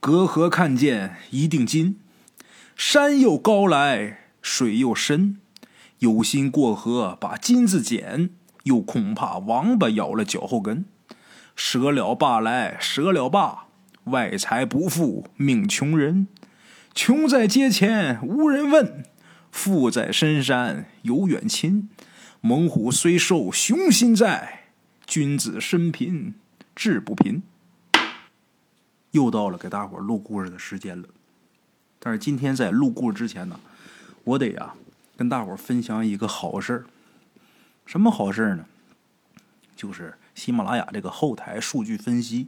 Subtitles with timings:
[0.00, 1.98] 隔河看见一锭金，
[2.76, 5.38] 山又高来水又深，
[5.98, 8.30] 有心过河把金子捡，
[8.64, 10.84] 又恐怕王八咬了脚后跟。
[11.60, 13.66] 折了罢来折了罢，
[14.04, 16.28] 外财不富命穷人。
[16.94, 19.04] 穷在街前无人问，
[19.50, 21.90] 富在深山有远亲。
[22.40, 24.68] 猛虎虽瘦雄心在，
[25.04, 26.34] 君子身贫
[26.76, 27.42] 志不贫。
[29.10, 31.08] 又到了给大伙儿录故事的时间了，
[31.98, 33.58] 但是今天在录故事之前呢，
[34.22, 34.74] 我得呀
[35.16, 36.84] 跟大伙儿分享一个好事儿。
[37.84, 38.64] 什么好事儿呢？
[39.74, 42.46] 就是喜马拉雅这个后台数据分析，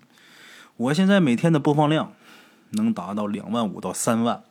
[0.77, 2.13] 我现在每天的播放量
[2.71, 4.45] 能达到两万五到三万。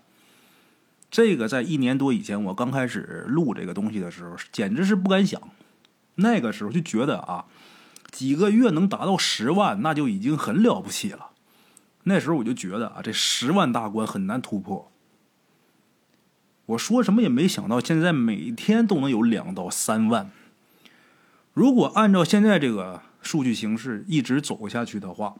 [1.09, 5.41] 这个在一年多以前我刚开始录这个东西的时候，简直是不敢想。
[6.15, 7.45] 那个时候就觉得啊，
[8.11, 11.29] 几个月能达到十万，那就已经很了不起了。
[12.03, 14.91] 那时候我就觉得啊，这十万大关很难突破。
[16.65, 20.29] 我说什么也没想到，现在每天都能有两到三万。
[21.53, 25.35] 如果按照现在这个数据形势一直走下去的话，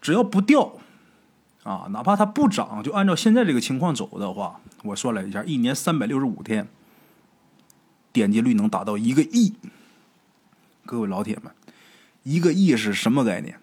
[0.00, 0.78] 只要不掉
[1.62, 6.68] 啊，哪怕它不涨，就按照现在这个情况走的话，我算了一下，一年三百六十五天，
[8.12, 9.54] 点击率能达到一个亿。
[10.84, 11.52] 各位老铁们，
[12.22, 13.58] 一个亿是什么概念？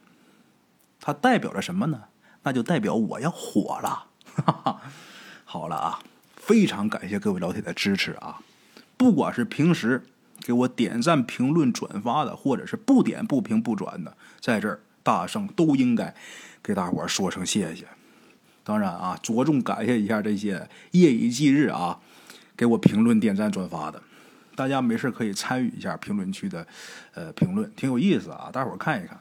[0.99, 2.03] 它代表着什么呢？
[2.44, 4.07] 那就代表我要火了。
[5.45, 5.99] 好了啊，
[6.35, 8.41] 非常感谢各位老铁的支持啊！
[8.97, 10.03] 不管是平时
[10.44, 16.13] 给我点赞、评论、转发的，或者是不点、不评、不转的，在这儿大圣都应该
[16.61, 17.88] 给大伙儿说声谢谢。
[18.63, 22.00] 当然啊，着重感谢一下这些夜以继日啊
[22.56, 24.01] 给我评论、点赞、转发的。
[24.56, 26.67] 大家没事可以参与一下评论区的
[27.16, 28.50] 呃评论，挺有意思啊！
[28.53, 29.19] 大伙儿看一看。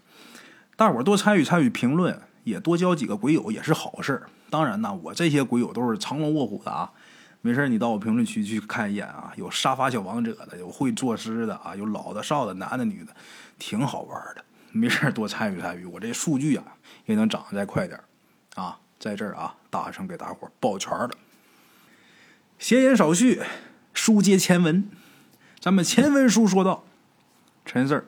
[0.77, 6.93] 大伙儿多参与参与评论，也多交几个鬼友也是好事当然呢，我这些鬼友都是藏龙卧虎的啊。
[7.43, 13.15] 没事你到我评论区去看一眼啊，有沙发小王者的，有会作诗的啊，有老的少的，男的女的，
[13.59, 14.45] 挺好玩的。
[14.71, 16.65] 没事多参与参与，我这数据啊
[17.05, 18.01] 也能涨得再快点
[18.55, 18.79] 啊。
[18.99, 21.11] 在这儿啊，大声给大伙抱拳了。
[22.59, 23.43] 闲言少叙，
[23.93, 24.89] 书接前文。
[25.59, 26.85] 咱们前文书说到，
[27.65, 28.05] 陈四儿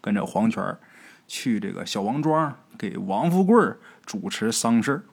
[0.00, 0.78] 跟着黄泉。
[1.26, 3.54] 去这个小王庄给王富贵
[4.06, 5.04] 主持丧事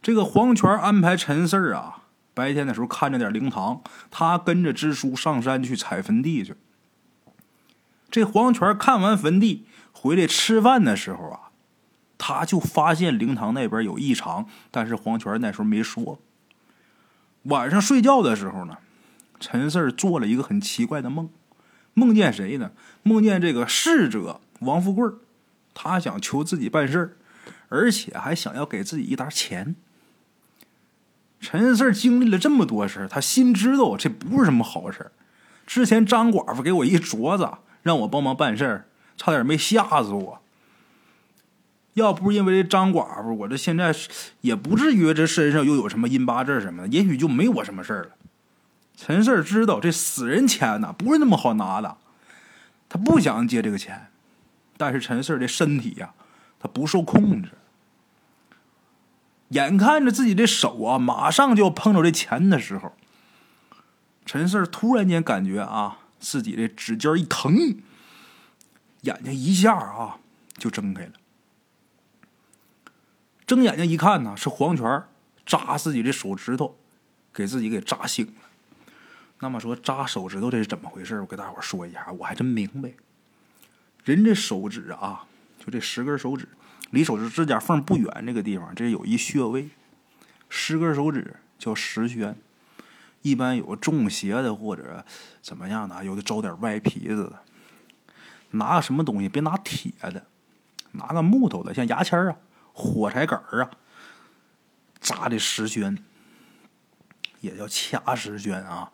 [0.00, 6.54] 这个黄泉安排陈四儿啊，白天的时候看着点灵堂，他跟着支书上山去踩坟地去。
[8.10, 11.50] 这黄泉看完坟地回来吃饭的时候啊，
[12.16, 16.18] 他就发现灵堂那边有异常，但是黄泉那时候没说。
[17.42, 18.78] 晚上睡觉的时候呢，
[19.38, 21.28] 陈四儿做了一个很奇怪的梦，
[21.94, 22.72] 梦见谁呢？
[23.02, 24.40] 梦见这个逝者。
[24.60, 25.08] 王富贵
[25.74, 27.16] 他想求自己办事
[27.68, 29.76] 而且还想要给自己一沓钱。
[31.40, 35.12] 陈四经历了这么多事他心知道这不是什么好事
[35.66, 37.48] 之前张寡妇给我一镯子，
[37.82, 38.84] 让我帮忙办事
[39.16, 40.40] 差点没吓死我。
[41.94, 43.94] 要不是因为这张寡妇，我这现在
[44.40, 48.10] 也不至于这身上又有什么阴八字什么的，也许就没我什么事了。
[48.96, 51.96] 陈四知道这死人钱呐不是那么好拿的，
[52.88, 54.06] 他不想借这个钱。
[54.76, 56.12] 但是陈四的身体呀，
[56.58, 57.50] 他不受控制。
[59.48, 62.92] 眼看着自己的手啊，马上就要碰着这钱的时候，
[64.26, 67.78] 陈四突然间感觉啊，自己的指尖一疼，
[69.02, 70.18] 眼睛一下啊
[70.56, 71.12] 就睁开了。
[73.46, 75.04] 睁眼睛一看呢，是黄泉
[75.46, 76.76] 扎自己的手指头，
[77.32, 78.32] 给自己给扎醒了。
[79.40, 81.18] 那么说扎手指头这是怎么回事？
[81.20, 82.92] 我给大伙说一下，我还真明白。
[84.04, 85.24] 人这手指啊，
[85.58, 86.46] 就这十根手指，
[86.90, 89.68] 离手指指甲缝不远这个地方，这有一穴位。
[90.48, 92.34] 十根手指叫十穴，
[93.20, 95.04] 一般有中邪的或者
[95.42, 97.40] 怎么样的，有的招点歪皮子的，
[98.52, 100.26] 拿个什么东西，别拿铁的，
[100.92, 102.36] 拿个木头的，像牙签啊、
[102.72, 103.70] 火柴杆啊，
[105.00, 105.98] 扎的十宣，
[107.42, 108.90] 也叫掐十宣啊，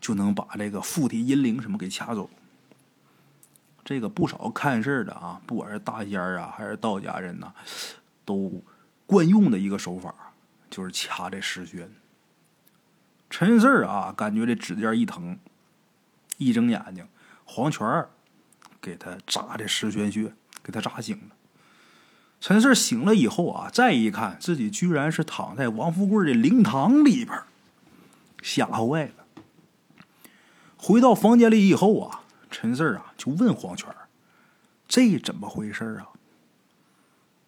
[0.00, 2.30] 就能把这个附体阴灵什么给掐走。
[3.84, 7.52] 这个不少看事的啊，不管是大仙啊，还是道家人呐，
[8.24, 8.62] 都
[9.06, 10.14] 惯用的一个手法，
[10.70, 11.92] 就是掐这石宣。
[13.28, 15.38] 陈四啊，感觉这指尖一疼，
[16.38, 17.06] 一睁眼睛，
[17.44, 18.06] 黄泉
[18.80, 20.32] 给他扎的十宣穴，
[20.62, 21.36] 给他扎醒了。
[22.40, 27.38] 陈四醒了以后啊，再一看，自己居然是躺在王富贵的灵堂里边，
[28.42, 29.24] 吓坏了。
[30.76, 32.23] 回到房间里以后啊，
[32.54, 33.92] 陈四啊就问黄泉
[34.86, 36.06] ：“这怎么回事啊？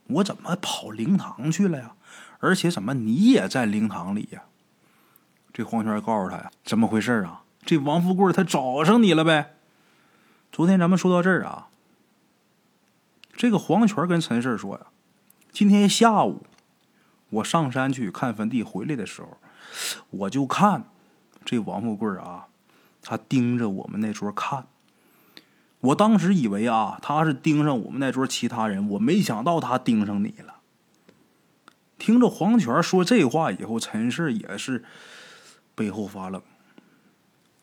[0.09, 1.95] 我怎么跑灵堂去了呀？
[2.41, 4.43] 而且怎么你也在灵堂里呀？”
[5.55, 7.45] 这黄泉告诉他呀：“怎么回事啊？
[7.65, 9.55] 这王富贵他找上你了呗。”
[10.51, 11.69] 昨天咱们说到这儿啊。
[13.37, 14.87] 这个黄泉跟陈四说呀
[15.53, 16.45] ：“今天下午
[17.31, 19.39] 我上山去看坟地，回来的时候，
[20.11, 20.89] 我就看
[21.45, 22.49] 这王富贵啊，
[23.01, 24.67] 他盯着我们那桌看。
[25.81, 30.55] 我当时以为啊，他是盯上我们那桌其他人，我没想到他盯上你了。”
[31.99, 34.85] 听着黄泉说这话以后，陈四也是
[35.75, 36.43] 背后发冷。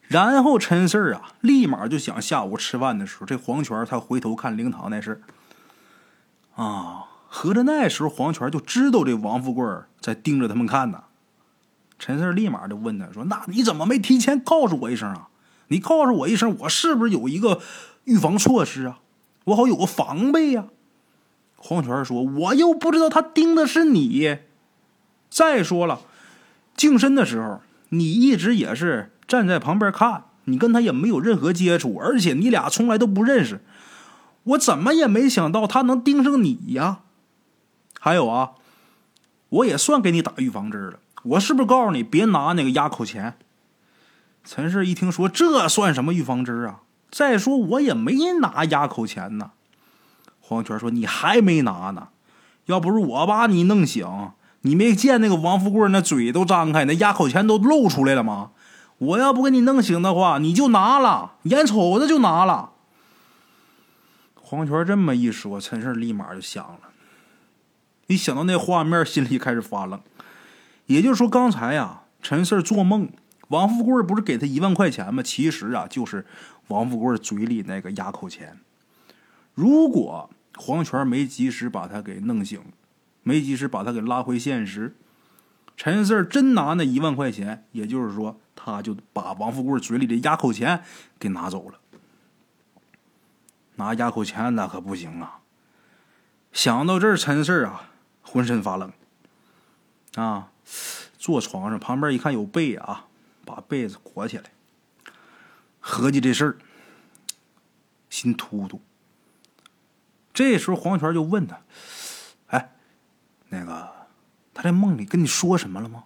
[0.08, 5.22] 然后陈四啊，立马就想下午吃饭的时候，这黄泉他回头看灵堂那事
[6.56, 9.66] 啊，合着那时候黄泉就知道这王富贵
[10.00, 11.04] 在盯着他们看呢。
[12.00, 15.30] 陈四立马就问他说：“那你怎么没提前告诉我一声啊？
[15.70, 17.62] 你告诉我一声，我是不是有一个
[18.06, 19.00] 预防措施啊？
[19.46, 20.66] 我好有个防备呀？”
[21.56, 24.40] 黄泉说：“我又不知道他盯的是你。
[25.30, 26.02] 再说了，
[26.76, 33.62] 净身的时候你一直也是站在旁边看，你跟他也没有任何接触，而且你俩从来都不认识。”
[34.44, 37.00] 我怎么也没想到他能盯上你呀！
[37.98, 38.56] 还有啊，
[39.48, 41.00] 我也算给你打预防针了。
[41.24, 43.38] 我是不是告诉你别拿那个压口钱？
[44.44, 46.82] 陈氏一听说这算什么预防针啊？
[47.14, 49.52] 再说我也没拿压口钱呢。
[50.42, 52.08] 黄泉说：“你还没拿呢，
[52.66, 54.32] 要不是我把你弄醒，
[54.62, 58.50] 你没见那个王富贵那嘴都张开，那压口钱都露出来了吗？
[58.98, 62.72] 我要不给你弄醒的话，你就拿了，眼瞅着就拿了。”
[64.42, 66.80] 黄泉这么一说，陈氏立马就想了。
[68.08, 70.02] 一想到那画面，心里开始发冷。
[70.88, 73.10] 也就是说，刚才呀，陈氏做梦，
[73.48, 75.24] 王富贵不是给他一万块钱吗？
[75.24, 76.26] 其实啊，就是
[76.74, 78.60] 王富贵嘴里那个压口钱。
[79.54, 82.60] 如果黄泉没及时把他给弄醒，
[83.22, 84.96] 没及时把他给拉回现实，
[85.78, 90.84] 陈四真拿那一万块钱，也就是说，他就把王富贵嘴里的压口钱
[91.20, 91.80] 给拿走了。
[93.76, 95.40] 拿压口钱那可不行啊！
[96.52, 97.90] 想到这儿，陈四啊，
[98.22, 98.92] 浑身发冷。
[100.16, 100.52] 啊，
[101.18, 103.06] 坐床上旁边一看有被啊，
[103.46, 104.46] 把被子裹起来，
[105.86, 106.58] 合计这事儿，
[108.10, 108.82] 心突突。
[110.34, 111.62] 这时候黄泉就问他
[112.48, 112.72] ：“哎，
[113.50, 114.08] 那个，
[114.54, 116.06] 他在梦里跟你说什么了吗？”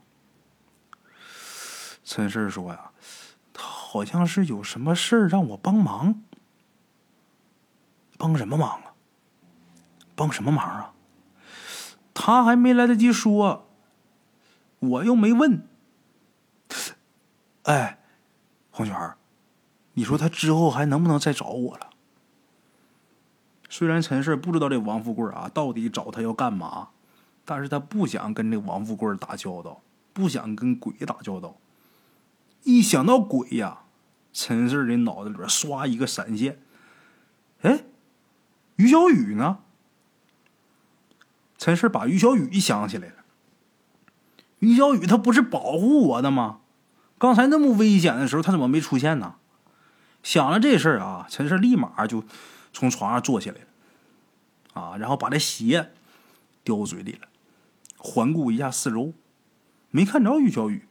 [2.03, 2.91] 陈氏说：“呀，
[3.53, 6.23] 他好像是有什么事儿让我帮忙。”
[8.17, 8.93] 帮什么忙啊？
[10.15, 10.93] 帮什么忙啊？
[12.15, 13.69] 他还没来得及说，
[14.79, 15.67] 我又没问。
[17.65, 17.99] 哎，
[18.71, 19.15] 黄泉，
[19.97, 21.89] 你说他之后还能不能再找我了？
[23.67, 26.89] 虽然陈氏不知道这王富贵啊到底找他要干嘛，
[27.43, 29.81] 但是他不想跟这王富贵打交道，
[30.13, 31.57] 不想跟鬼打交道。
[32.61, 33.85] 一想到鬼呀，
[34.31, 36.61] 陈氏的脑子里边唰一个闪现，
[37.61, 37.83] 哎。
[38.75, 39.57] 于小雨呢？
[41.57, 43.15] 陈氏把于小雨想起来了。
[44.59, 46.59] 于小雨他不是保护我的吗？
[47.17, 49.37] 刚才那么危险的时候，他怎么没出现呢？
[50.23, 52.23] 想了这事儿啊，陈氏立马就
[52.73, 55.93] 从床上坐起来了，啊，然后把这鞋
[56.63, 57.27] 叼嘴里了，
[57.97, 59.13] 环顾一下四周，
[59.89, 60.87] 没看着于小雨。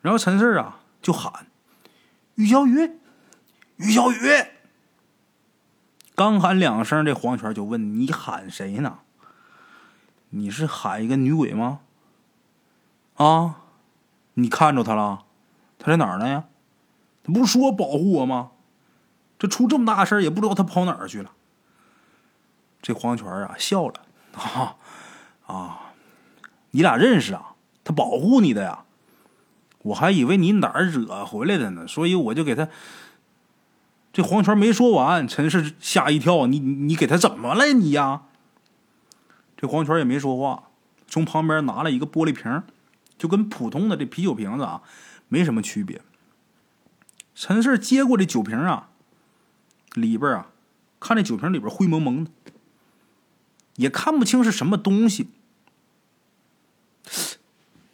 [0.00, 1.46] 然后陈氏啊就喊
[2.36, 2.98] ：“于小雨，
[3.76, 4.16] 于小雨。”
[6.14, 8.98] 刚喊两声，这黄泉就问：“你喊谁呢？
[10.30, 11.80] 你是喊一个女鬼吗？
[13.16, 13.62] 啊，
[14.34, 15.24] 你看着他了？
[15.78, 16.44] 他在哪儿呢呀？
[17.32, 18.50] 不是说保护我吗？
[19.38, 21.32] 这出这么大事儿，也不知道他跑哪儿去了。”
[22.82, 23.94] 这黄泉啊笑了
[24.34, 24.76] ：“啊
[25.46, 25.92] 啊，
[26.70, 27.54] 你俩认识啊？
[27.84, 28.84] 他保护你的呀？
[29.82, 32.68] 我还以为你哪儿惹回来的呢，所以我就给他。”
[34.12, 38.22] 这黄泉没说完，陈氏吓一跳：“你你给他怎么了你呀？”
[39.56, 40.70] 这黄泉也没说话，
[41.06, 42.62] 从旁边拿了一个玻璃瓶，
[43.16, 44.82] 就跟普通的这啤酒瓶子啊
[45.28, 46.00] 没什么区别。
[47.40, 48.88] 陈氏接过这酒瓶啊，
[49.94, 50.48] 里边啊，
[50.98, 52.32] 看这酒瓶里边灰蒙蒙的，
[53.76, 55.28] 也看不清是什么东西。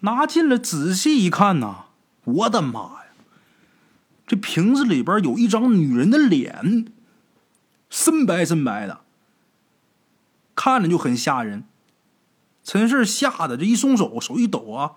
[0.00, 1.88] 拿近了仔细一看呐，
[2.24, 3.08] 我的妈呀！
[4.26, 6.90] 这瓶子里边有一张女人的脸，
[7.90, 9.02] 深白深白的，
[10.54, 11.64] 看着就很吓人。
[12.62, 14.92] 陈氏吓得这一松手，手一抖啊，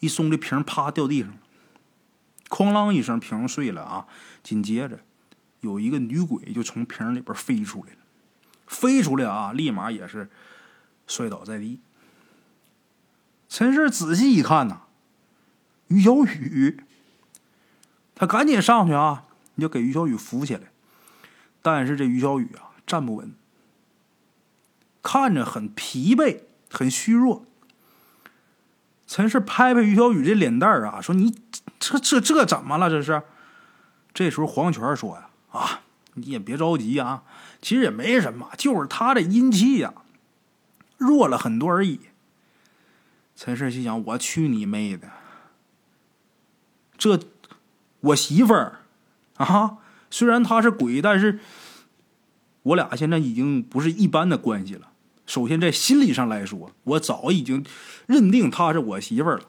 [0.00, 1.36] 一松，这瓶啪掉地上了，
[2.48, 4.06] 哐啷一声，瓶碎了啊。
[4.42, 5.00] 紧接着，
[5.60, 7.98] 有一个女鬼就从瓶里边飞出来了，
[8.66, 10.30] 飞出来啊，立马也是
[11.06, 11.80] 摔倒在地。
[13.48, 14.82] 陈氏仔细一看呐，
[15.88, 16.82] 于小雨，
[18.14, 19.24] 他赶紧上去啊，
[19.54, 20.70] 你就给于小雨扶起来。
[21.60, 23.34] 但是这于小雨啊，站不稳，
[25.02, 27.44] 看着很疲惫，很虚弱。
[29.08, 31.34] 陈氏拍拍于小雨这脸蛋啊，说：“你
[31.80, 32.88] 这这这怎么了？
[32.88, 33.22] 这是？”
[34.14, 35.80] 这时候黄泉说：“呀，啊，
[36.14, 37.22] 你也别着急啊，
[37.62, 39.94] 其实也没什么，就是他这阴气呀，
[40.98, 42.00] 弱了很多而已。”
[43.34, 45.08] 陈氏心想：“我去你妹的！
[46.98, 47.18] 这
[48.00, 48.80] 我媳妇儿
[49.36, 49.78] 啊，
[50.10, 51.38] 虽然她是鬼，但是
[52.62, 54.90] 我俩现在已经不是一般的关系了。
[55.28, 57.64] 首先在心理上来说，我早已经
[58.06, 59.44] 认定她是我媳妇儿了。”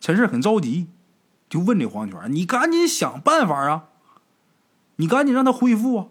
[0.00, 0.88] 陈氏很着急，
[1.50, 3.84] 就问这黄泉：“你赶紧想办法啊！
[4.96, 6.06] 你赶紧让她恢复啊！”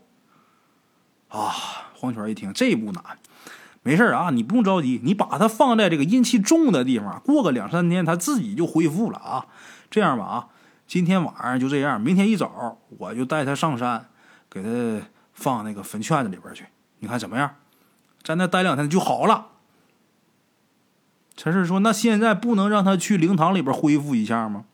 [1.30, 1.52] 啊，
[1.96, 3.04] 黄泉一听，这不难。
[3.82, 9.48] 没事啊，你不用着急，你把它放在这个阴气重的地方，过个两三天，它自己就恢复了啊。
[9.90, 10.48] 这样吧啊，
[10.86, 14.10] 今天晚上就这样，明天一早我就带他上山，
[14.50, 16.66] 给他放那个坟圈子里边去，
[17.00, 17.56] 你看怎么样？
[18.28, 19.52] 在那待两天就好了。
[21.38, 24.66] 陈氏说：“那现在不能让他去灵堂里边恢复一下吗？”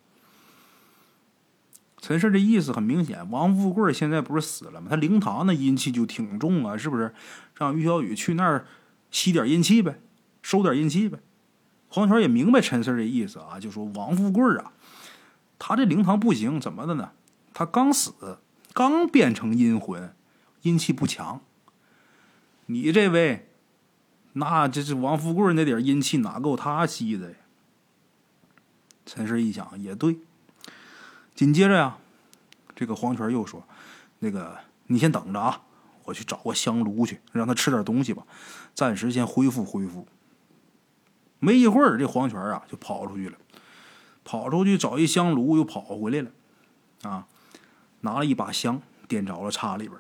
[2.02, 4.88] 陈氏的意思很明显，王富贵现在不是死了吗？
[4.90, 7.14] 他灵堂那阴气就挺重啊，是不是？
[7.56, 8.66] 让于小雨去那儿。
[9.12, 10.00] 吸点阴气呗，
[10.42, 11.20] 收点阴气呗。
[11.90, 14.74] 黄泉也明白陈四的意思啊，就说王富贵啊，
[15.60, 17.12] 他这灵堂不行，怎么的呢？
[17.54, 18.40] 他刚死，
[18.74, 20.16] 刚变成阴魂，
[20.64, 21.42] 阴气不强。
[22.68, 23.48] 你这位，
[24.34, 27.38] 那这是王富贵那点阴气哪够他吸的呀？
[29.06, 30.18] 陈氏一想也对，
[31.36, 31.98] 紧接着呀，
[32.76, 33.68] 这个黄泉又说
[34.20, 35.62] ：“那个你先等着啊。”
[36.06, 38.26] 我去找个香炉去，让他吃点东西吧，
[38.76, 40.06] 暂时先恢复恢复。
[41.40, 43.38] 没一会儿，这黄泉啊就跑出去了，
[44.26, 46.30] 跑出去找一香炉，又跑回来了，
[47.10, 47.26] 啊，
[48.02, 49.98] 拿了一把香，点着了插里边，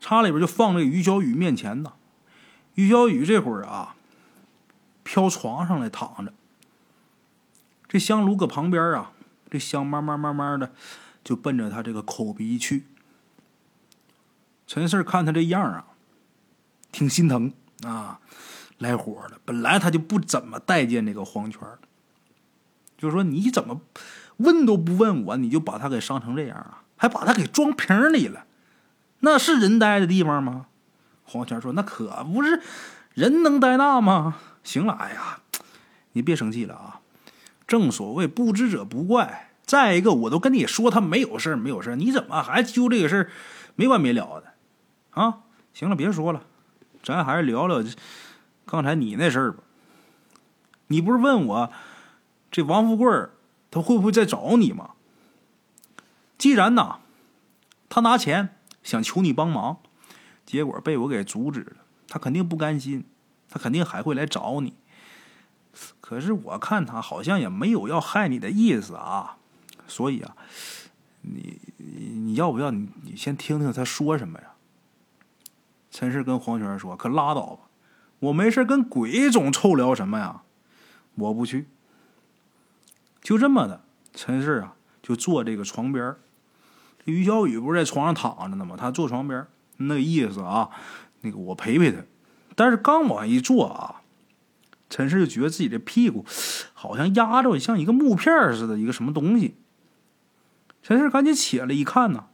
[0.00, 1.92] 叉里边就放在于小雨面前呢。
[2.74, 3.94] 于小雨这会儿啊，
[5.04, 6.32] 飘床上来躺着，
[7.86, 9.12] 这香炉搁旁边啊，
[9.50, 10.72] 这香慢慢慢慢的
[11.22, 12.86] 就奔着他这个口鼻去。
[14.66, 15.84] 陈四看他这样啊，
[16.90, 17.52] 挺心疼
[17.82, 18.20] 啊，
[18.78, 19.38] 来火了。
[19.44, 21.60] 本来他就不怎么待见这个黄泉，
[22.96, 23.80] 就说你怎么
[24.38, 26.84] 问都不问我，你就把他给伤成这样啊？
[26.96, 28.46] 还把他给装瓶里了，
[29.20, 30.66] 那是人待的地方吗？
[31.24, 32.60] 黄泉说：“那可不是，
[33.14, 35.40] 人能待那吗？”行了，哎呀，
[36.12, 37.00] 你别生气了啊。
[37.66, 39.52] 正所谓不知者不怪。
[39.64, 43.30] 再一个，我都跟你说他没有事没有事你怎么还揪这个事儿
[43.76, 44.52] 没完没了的？
[45.10, 46.42] 啊，行了，别说了，
[47.04, 47.80] 咱还是聊聊
[48.66, 49.62] 刚才你那事儿吧。
[50.88, 51.70] 你不是问我
[52.50, 53.08] 这王富贵
[53.70, 54.90] 他会不会再找你吗？
[56.36, 56.96] 既然呐，
[57.88, 59.78] 他拿钱想求你帮忙，
[60.46, 61.76] 结果被我给阻止了，
[62.08, 63.04] 他肯定不甘心，
[63.48, 64.74] 他肯定还会来找你。
[66.00, 69.36] 可是我看他好像也没有要害你的意思啊，
[69.86, 70.36] 所以啊，
[71.22, 74.54] 你你要不要你你先听听他说什么呀？
[75.90, 77.68] 陈氏跟黄泉说：“可拉倒吧，
[78.20, 80.42] 我没事跟鬼总臭聊什么呀？
[81.16, 81.68] 我不去。”
[83.20, 83.82] 就这么的，
[84.14, 86.16] 陈氏啊就坐这个床边
[87.10, 88.76] 于小雨不是在床上躺着呢吗？
[88.78, 90.70] 他坐床边那意思啊，
[91.20, 91.98] 那个我陪陪他。
[92.54, 94.02] 但是刚往一坐啊，
[94.88, 96.24] 陈氏就觉得自己的屁股
[96.72, 99.56] 好像压着像一个木片似的，一个什么东西。
[100.82, 102.26] 陈氏赶紧起来一看呢，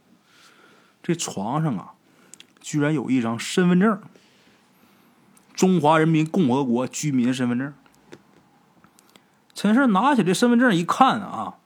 [1.01, 1.93] 这床上啊。
[2.59, 4.01] 居然有一张身份证，
[5.53, 7.73] 中华人民共和国居民身份证。
[9.53, 11.59] 陈氏拿起这身份证一看啊，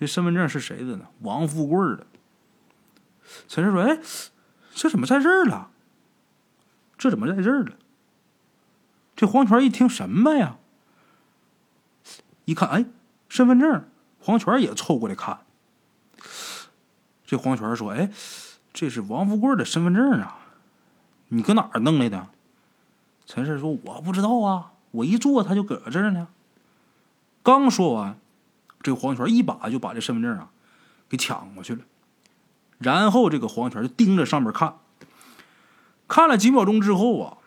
[0.00, 1.06] 这身份证是谁的呢？
[1.20, 2.06] 王富贵的。
[3.46, 4.00] 陈氏说：“哎，
[4.74, 5.70] 这怎么在这儿了？
[6.98, 7.76] 这怎么在这儿了？”
[9.14, 10.56] 这黄泉一听什么呀？
[12.46, 12.86] 一看，哎，
[13.28, 13.84] 身份证。
[14.18, 15.40] 黄泉也凑过来看。
[17.26, 18.10] 这黄泉说：“哎。”
[18.72, 20.38] 这是王富贵的身份证啊，
[21.28, 22.28] 你搁哪儿弄来的？
[23.26, 26.28] 陈氏说：“我不知道啊，我一坐他就搁这儿呢。”
[27.42, 28.16] 刚说完，
[28.82, 30.50] 这黄泉一把就把这身份证啊
[31.08, 31.82] 给抢过去了，
[32.78, 34.76] 然后这个黄泉就盯着上面看，
[36.08, 37.38] 看了几秒钟之后啊，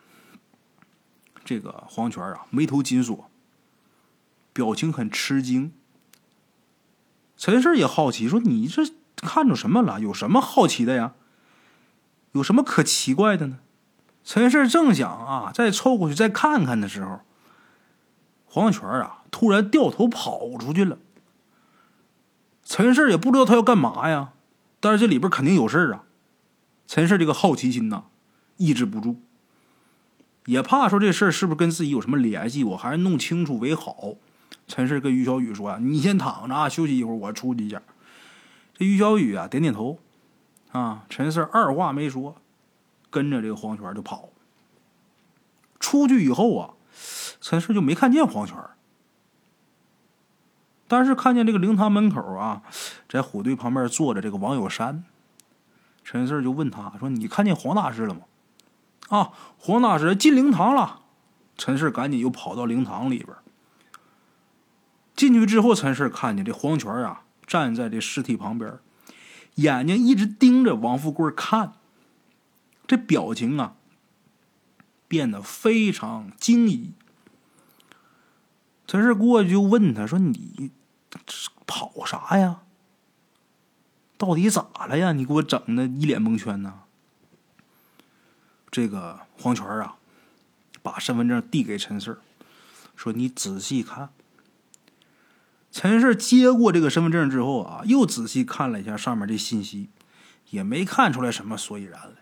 [1.44, 3.28] 这个黄泉啊眉头紧锁，
[4.52, 5.72] 表情很吃惊。
[7.36, 8.82] 陈氏也好奇，说：“你这
[9.16, 10.00] 看着什么了？
[10.00, 11.14] 有什么好奇的呀？
[12.32, 13.58] 有什么可奇怪的呢？”
[14.24, 17.20] 陈氏正想啊再凑过去再看看的时候，
[18.46, 20.96] 黄泉啊突然掉头跑出去了。
[22.64, 24.32] 陈氏也不知道他要干嘛呀，
[24.80, 26.04] 但是这里边肯定有事啊。
[26.86, 28.04] 陈氏这个好奇心呐，
[28.56, 29.20] 抑制不住，
[30.46, 34.14] 也怕说这事儿是不是跟自己有什么联系，我还是弄清楚为好。
[34.66, 37.82] 陈氏跟于小雨说：“啊，你先躺着啊，休息一会儿，我出去一下。”
[38.76, 39.98] 这于小雨啊，点点头。
[40.72, 42.36] 啊，陈氏二话没说，
[43.10, 44.30] 跟着这个黄泉就跑。
[45.78, 46.70] 出去以后啊，
[47.40, 48.56] 陈氏就没看见黄泉，
[50.86, 52.62] 但是看见这个灵堂门口啊，
[53.08, 55.04] 在虎队旁边坐着这个王有山。
[56.04, 58.20] 陈氏就问他说：“你看见黄大师了吗？”
[59.08, 61.00] 啊，黄大师进灵堂了。
[61.56, 63.34] 陈氏赶紧又跑到灵堂里边。
[65.16, 68.78] 进去之后，陈氏看见这黄泉啊，站在这尸体旁边，
[69.54, 71.74] 眼睛一直盯着王富贵看，
[72.86, 73.74] 这表情啊，
[75.06, 76.92] 变得非常惊疑。
[78.86, 80.70] 陈氏过去就问他说：“你
[81.66, 82.60] 跑啥呀？
[84.18, 85.12] 到底咋了呀？
[85.12, 86.80] 你给我整的一脸蒙圈呢？”
[88.70, 89.96] 这个黄泉啊，
[90.82, 92.18] 把身份证递给陈氏，
[92.94, 94.10] 说：“你仔细看。”
[95.72, 99.88] 陈氏接过这个身份证之后啊，又仔细看了一下上面这信息，
[100.50, 102.16] 也没看出来什么所以然来。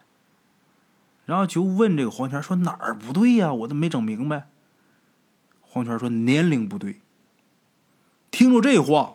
[1.25, 3.53] 然后就问这个黄泉说：“哪儿不对呀？
[3.53, 4.49] 我都没整明白。”
[5.73, 7.01] 黄泉说：“年龄不对。”
[8.31, 9.15] 听着这话，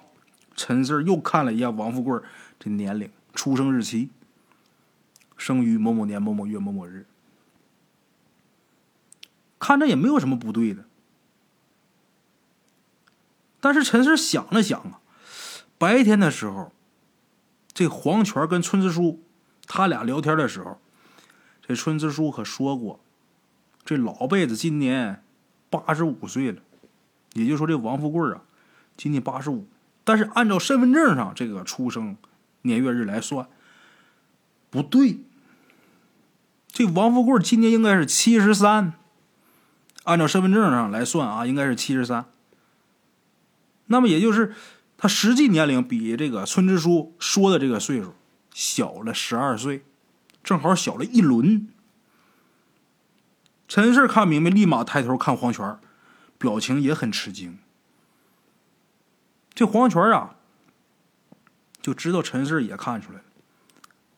[0.55, 2.19] 陈四又看了一下王富贵
[2.57, 4.09] 这年龄、出生日期，
[5.37, 7.05] 生于某某年某某月某某日，
[9.59, 10.85] 看着也没有什么不对的。
[13.59, 14.99] 但是陈四想了想啊，
[15.77, 16.71] 白天的时候，
[17.71, 19.21] 这黄泉跟村支书
[19.67, 20.79] 他俩聊天的时候，
[21.61, 22.99] 这村支书可说过，
[23.85, 25.23] 这老辈子今年
[25.69, 26.61] 八十五岁了，
[27.33, 28.41] 也就是说这王富贵啊，
[28.95, 29.67] 今年八十五。
[30.03, 32.15] 但是按照身份证上这个出生
[32.61, 33.47] 年月日来算，
[34.69, 35.19] 不对。
[36.67, 38.93] 这王富贵今年应该是七十三，
[40.03, 42.25] 按照身份证上来算啊，应该是七十三。
[43.87, 44.53] 那么也就是，
[44.97, 48.13] 他实际年龄比这个村支书说的这个岁数
[48.53, 49.83] 小了十二岁，
[50.43, 51.67] 正好小了一轮。
[53.67, 55.77] 陈氏看明白，立马抬头看黄泉，
[56.37, 57.59] 表情也很吃惊。
[59.53, 60.35] 这黄泉啊，
[61.81, 63.25] 就知道陈氏也看出来了，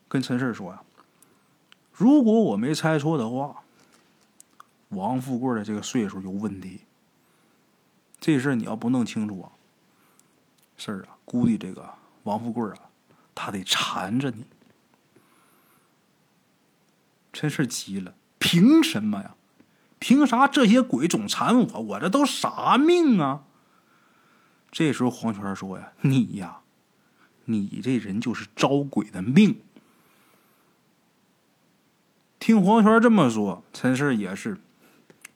[0.07, 0.83] 跟陈氏说呀
[1.91, 3.63] ：“如果我没猜错的话，
[4.89, 6.81] 王富贵的这个岁数有问题。
[8.19, 9.51] 这事你要不弄清楚啊。”
[10.77, 12.89] 事儿啊，估计这个王富贵啊，
[13.33, 14.45] 他得缠着你。
[17.33, 19.35] 陈氏急了，凭什么呀？
[19.99, 21.79] 凭啥这些鬼总缠我？
[21.81, 23.43] 我这都啥命啊？
[24.71, 26.59] 这时候黄泉说呀：“你呀，
[27.45, 29.59] 你这人就是招鬼的命。”
[32.39, 34.59] 听黄泉这么说，陈氏也是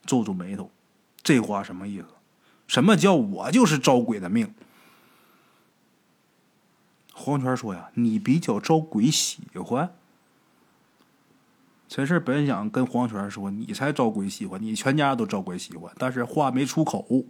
[0.06, 0.70] 皱皱眉头。
[1.22, 2.06] 这话什么意思？
[2.66, 4.54] 什么叫我就是招鬼的命？
[7.12, 9.94] 黄泉说：“呀，你比较招鬼喜欢。”
[11.94, 17.24] 陈氏本想跟黄泉说：“你才招鬼喜欢，你全家都招鬼喜欢。”但是话没出口。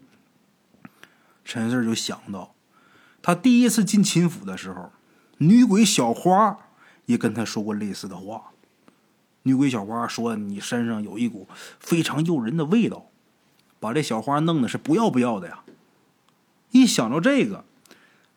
[1.44, 2.54] 陈氏就想到，
[3.20, 4.90] 他第一次进秦府的时候，
[5.36, 6.56] 女鬼小花
[7.04, 8.52] 也跟他说过类似的话。
[9.42, 11.46] 女鬼小花说：“你身上有一股
[11.78, 13.10] 非常诱人的味道，
[13.78, 15.60] 把这小花弄的是不要不要的呀。”
[16.72, 17.66] 一想到这个。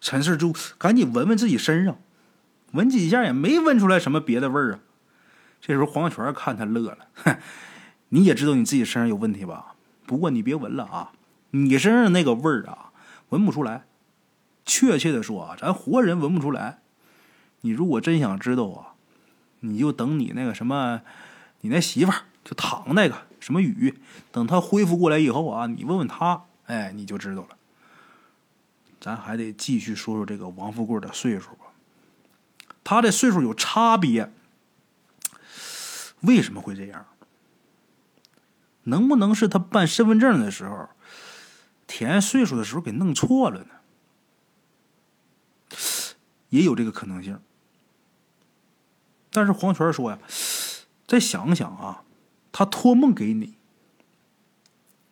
[0.01, 1.97] 陈氏就赶紧闻闻自己身上，
[2.73, 4.79] 闻几下也没闻出来什么别的味儿啊。
[5.61, 7.37] 这时候黄泉看他乐了，哼，
[8.09, 9.75] 你也知道你自己身上有问题吧？
[10.05, 11.11] 不过你别闻了啊，
[11.51, 12.91] 你身上那个味儿啊，
[13.29, 13.83] 闻不出来。
[14.65, 16.79] 确切的说啊，咱活人闻不出来。
[17.61, 18.93] 你如果真想知道啊，
[19.61, 21.01] 你就等你那个什么，
[21.61, 23.97] 你那媳妇儿就躺那个什么雨，
[24.31, 27.49] 等她恢复过来以后啊，你问问她，哎，你就知道了。
[28.99, 31.65] 咱还得继续说说这个王富贵的岁数吧。
[32.83, 34.31] 他的岁数有差别，
[36.21, 37.05] 为什么会这样？
[38.83, 40.89] 能不能是他办身份证的时候
[41.85, 43.71] 填岁数的时候给弄错了呢？
[46.49, 47.39] 也有这个可能性。
[49.29, 50.17] 但是黄泉说呀，
[51.05, 52.03] 再想想啊，
[52.53, 53.55] 他托梦给你，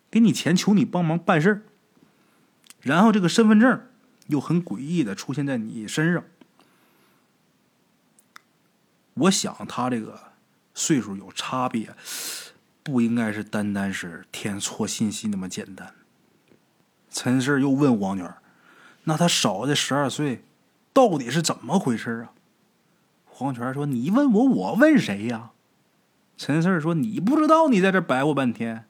[0.10, 1.62] 给你钱求你帮忙办事儿，
[2.82, 3.88] 然后这个身份证
[4.28, 6.24] 又很诡异的出现在你身上。
[9.16, 10.32] 我想他这个
[10.76, 11.96] 岁数有差别，
[12.84, 15.94] 不应该是单单是填错信息那么简单。
[17.10, 18.32] 陈氏又问黄泉
[19.06, 20.44] ：“那他少的十二岁，
[20.94, 22.32] 到底是怎么回事啊？”
[23.26, 25.52] 黄泉说：“你问我，我问谁呀？”
[26.38, 28.86] 陈氏说：“你不知道，你在这白活半天。”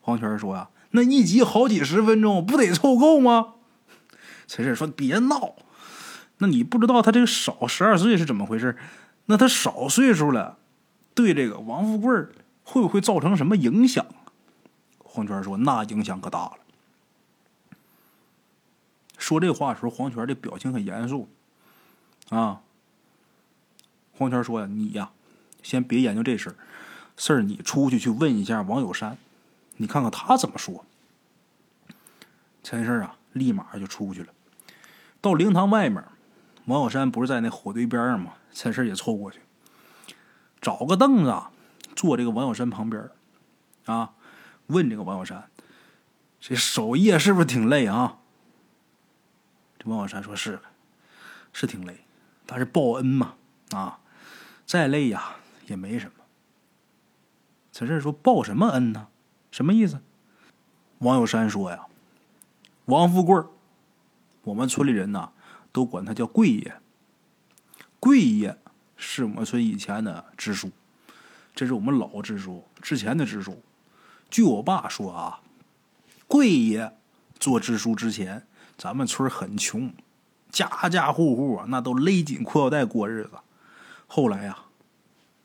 [0.00, 3.54] 黄泉说：“呀，那一集好几十分钟，不得凑够吗？”
[4.46, 5.54] 陈氏说：“别闹，
[6.38, 8.76] 那你不知道他这个少十二岁是怎么回事？”
[9.26, 10.58] 那他少岁数了，
[11.14, 12.10] 对这个王富贵
[12.64, 14.04] 会不会造成什么影响？
[14.98, 16.52] 黄泉说：“那影响可大了。”
[19.18, 21.28] 说这话的时候，黄泉的表情很严肃。
[22.30, 22.62] 啊，
[24.16, 25.10] 黄泉说：“呀，你呀，
[25.62, 26.56] 先别研究这事儿，
[27.16, 29.18] 事儿你出去去问一下王有山，
[29.76, 30.86] 你看看他怎么说。”
[32.64, 34.32] 陈氏啊，立马就出去了，
[35.20, 36.02] 到灵堂外面，
[36.64, 38.34] 王有山不是在那火堆边上吗？
[38.52, 39.40] 陈氏也凑过去，
[40.62, 41.42] 找个凳子
[41.96, 43.10] 坐这个王小山旁边
[43.84, 44.14] 啊，
[44.68, 45.50] 问这个王小山
[46.40, 48.20] ：“这守夜是不是挺累啊？”
[49.78, 50.60] 这王小山说：“是，
[51.52, 52.04] 是挺累，
[52.46, 53.34] 但是报恩嘛，
[53.72, 53.98] 啊，
[54.64, 56.24] 再累呀也没什么。”
[57.72, 59.08] 陈氏说：“报什么恩呢？
[59.50, 60.00] 什么意思？”
[60.98, 61.86] 王小山说：“呀，
[62.84, 63.42] 王富贵
[64.44, 65.32] 我们村里人呐
[65.72, 66.76] 都管他叫贵爷。”
[67.98, 68.58] 贵爷
[69.04, 70.70] 是我们村以前的支书，
[71.56, 73.60] 这是我们老支书之前的支书。
[74.30, 75.40] 据我爸说啊，
[76.28, 76.96] 贵爷
[77.40, 78.46] 做支书之前，
[78.78, 79.92] 咱们村很穷，
[80.50, 83.32] 家家户户那都勒紧裤腰带过日子。
[84.06, 84.56] 后来呀，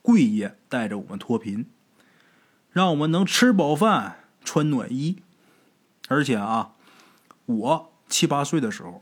[0.04, 1.66] 贵爷带着我们脱贫，
[2.72, 5.18] 让我们能吃饱饭、穿暖衣。
[6.08, 6.74] 而且啊，
[7.48, 9.02] 我七八岁的时候。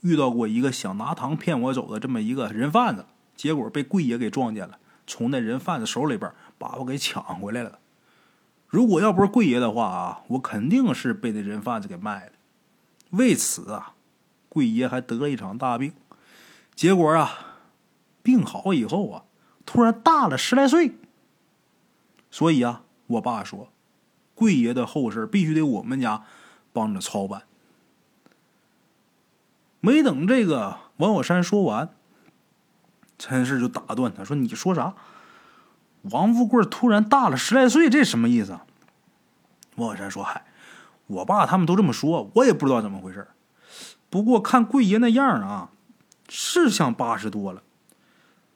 [0.00, 3.04] 遇到过一个想拿糖骗我走的这么一个人贩子，
[3.40, 7.78] 结果被贵爷给撞见了，从那人贩子手里边把我给抢回来了。
[8.68, 12.32] 如果要不是贵爷的话啊，我肯定是被那人贩子给卖了。
[13.12, 13.94] 为此啊，
[14.50, 15.94] 贵爷还得了一场大病，
[16.74, 17.56] 结果啊，
[18.22, 19.24] 病好以后啊，
[19.64, 20.92] 突然大了十来岁。
[22.30, 23.72] 所以啊，我爸说，
[24.34, 26.24] 贵爷的后事必须得我们家
[26.74, 27.44] 帮着操办。
[29.80, 31.88] 没等这个王小山说完，
[33.20, 34.94] 陈氏就打断他说：“你说啥？
[36.00, 38.58] 王富贵突然大了十来岁，这什么意思？”
[39.76, 40.46] 王小山说：“嗨，
[41.06, 43.28] 我爸他们都这么说，我也不知道怎么回事。
[44.08, 45.68] 不过看贵爷那样啊，
[46.30, 47.62] 是像八十多了。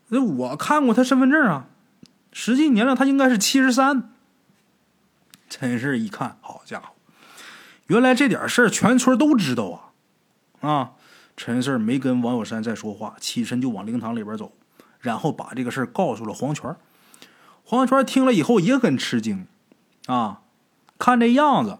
[0.08, 1.66] 那我看过他身份证啊，
[2.32, 4.10] 实际年龄他应该是七十三。”
[5.50, 6.86] 陈氏一看，好家伙，
[7.88, 9.92] 原来这点事儿全村都知道
[10.62, 10.68] 啊！
[10.68, 10.92] 啊！
[11.36, 14.52] 陈四没跟王有山再说话，起身就往灵堂里边走，
[15.00, 16.76] 然后把这个事儿告诉了黄泉。
[17.64, 19.46] 黄泉听了以后也很吃惊，
[20.06, 20.42] 啊，
[20.98, 21.78] 看这样子，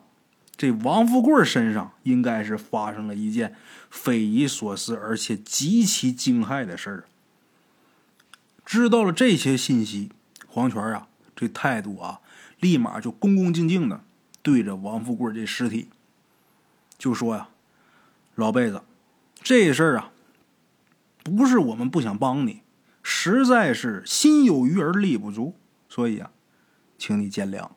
[0.57, 3.55] 这王富贵身上应该是发生了一件
[3.91, 7.05] 匪夷所思而且极其惊骇的事儿。
[8.65, 10.11] 知道了这些信息，
[10.49, 12.21] 黄泉啊，这态度啊，
[12.59, 14.03] 立马就恭恭敬敬的
[14.43, 15.91] 对着王富贵这尸体
[16.99, 17.49] 就说呀
[18.35, 18.83] ：“老辈子。”
[19.45, 20.11] 这事儿啊，
[21.23, 22.63] 不是我们不想帮你，
[23.03, 25.55] 实在是心有余而力不足，
[25.87, 26.31] 所以啊，
[26.97, 27.69] 请你见谅。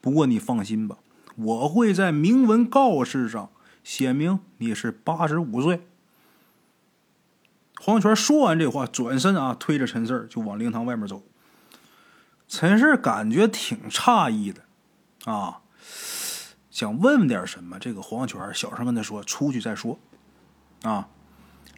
[0.00, 0.96] 不过你放心吧，
[1.36, 3.50] 我会在明文告示上
[3.84, 5.86] 写明你是八十五岁。
[7.78, 11.22] 黄泉说完这话，转身啊，推着陈四就往灵堂外面走。
[12.48, 14.62] 陈四感觉挺诧异的，
[15.30, 15.60] 啊，
[16.70, 17.78] 想问问点什么。
[17.78, 19.98] 这个黄泉小声跟他说：“出去再说。”
[20.82, 21.08] 啊，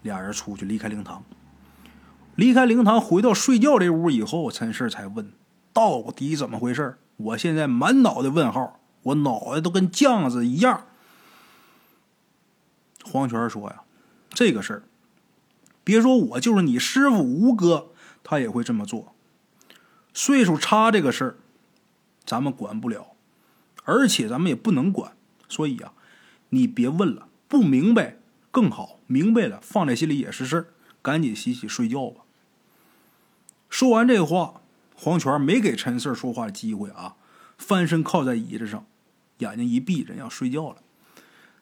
[0.02, 1.24] 俩人出去离开灵堂，
[2.34, 5.32] 离开灵堂回到睡觉这屋以后，陈氏才问
[5.72, 10.86] ：“到底怎么回事？”我现在满脑袋问号，我脑袋都跟酱子一样。
[13.04, 13.82] 黄泉说：“呀，
[14.30, 14.82] 这个事儿，
[15.84, 17.88] 别说我，就是你师傅吴哥，
[18.22, 19.14] 他也会这么做。
[20.14, 21.36] 岁数差这个事儿，
[22.24, 23.08] 咱们管不了，
[23.84, 25.12] 而且咱们也不能管。
[25.48, 25.92] 所以啊，
[26.50, 28.16] 你别问了，不明白。”
[28.50, 30.66] 更好，明白了，放在心里也是事儿，
[31.02, 32.22] 赶紧洗洗睡觉吧。
[33.68, 34.62] 说完这话，
[34.94, 37.16] 黄泉没给陈四说话的机会啊，
[37.56, 38.84] 翻身靠在椅子上，
[39.38, 40.76] 眼睛一闭，人要睡觉了。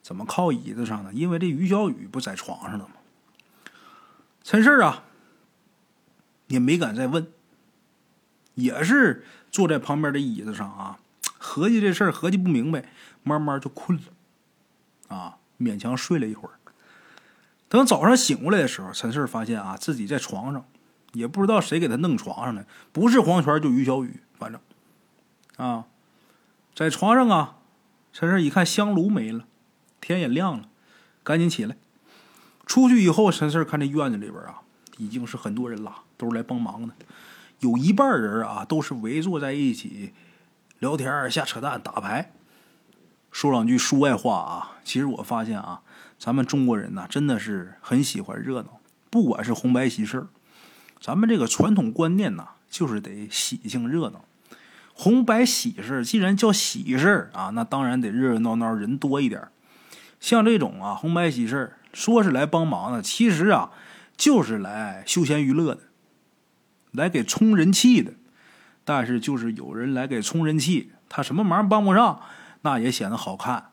[0.02, 1.12] 怎么靠椅子上呢？
[1.12, 2.94] 因为这于小雨不在床上了吗？
[4.42, 5.04] 陈四啊，
[6.46, 7.30] 也没敢再问。
[8.54, 10.98] 也是坐在旁边的椅子上啊，
[11.36, 12.90] 合计这事儿，合计不明白，
[13.22, 16.54] 慢慢就困了，啊，勉强睡了一会儿。
[17.68, 20.64] 等早上醒过来的时候，陈四发现啊，自己在床上，
[21.12, 24.60] 也不知道谁给他弄床上的，不是黄泉就于小雨，反正，
[25.56, 25.84] 啊，
[26.74, 27.56] 在床上啊，
[28.12, 29.44] 陈四一看香炉没了，
[30.00, 30.68] 天也亮了，
[31.22, 31.76] 赶紧起来。
[32.66, 34.60] 出去以后，陈四看这院子里边啊，
[34.96, 36.94] 已经是很多人了，都是来帮忙的。
[37.60, 40.12] 有一半人啊，都是围坐在一起
[40.78, 42.32] 聊天、瞎扯淡、打牌。
[43.32, 45.82] 说两句书外话啊，其实我发现啊，
[46.18, 48.80] 咱们中国人呐，真的是很喜欢热闹。
[49.10, 50.26] 不管是红白喜事儿
[51.00, 54.24] 咱们这个传统观念呐，就是得喜庆热闹。
[54.92, 59.48] 红白喜事既然叫喜事儿啊，那当然得热热闹闹，人多一点。
[60.18, 63.70] 像这种啊，红白喜事说是来帮忙的，其实啊，
[64.16, 65.82] 就是来休闲娱乐的。
[66.90, 68.14] 来给充人气的，
[68.84, 72.20] 但是就是有人来给充人气，他什么忙帮不上，
[72.62, 73.70] 那也显得好看。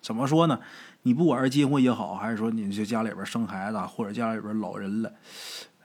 [0.00, 0.58] 怎么说呢？
[1.06, 5.12] 你不管是结婚也好，还是说你这家里边生孩子，或者家里边老人了，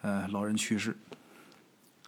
[0.02, 0.98] 呃，老人去世，